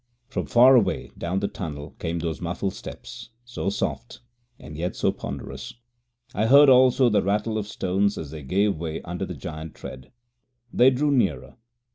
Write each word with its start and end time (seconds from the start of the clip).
From 0.29 0.47
far 0.47 0.75
away 0.75 1.11
down 1.15 1.41
the 1.41 1.47
tunnel 1.47 1.91
came 1.99 2.17
those 2.17 2.41
muffled 2.41 2.73
steps, 2.73 3.29
so 3.45 3.69
soft 3.69 4.21
and 4.59 4.75
yet 4.75 4.95
so 4.95 5.11
ponderous. 5.11 5.75
I 6.33 6.47
heard 6.47 6.69
also 6.69 7.07
the 7.07 7.21
rattle 7.21 7.55
of 7.55 7.67
stones 7.67 8.17
as 8.17 8.31
they 8.31 8.41
gave 8.41 8.77
way 8.77 9.03
under 9.03 9.27
that 9.27 9.37
giant 9.37 9.75
tread. 9.75 10.11
They 10.73 10.89
drew 10.89 11.11
nearer. 11.11 11.55